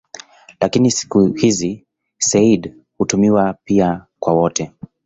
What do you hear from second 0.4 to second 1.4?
Lakini siku